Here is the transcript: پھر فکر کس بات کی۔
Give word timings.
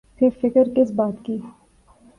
پھر 0.17 0.29
فکر 0.41 0.69
کس 0.75 0.91
بات 0.91 1.25
کی۔ 1.25 1.37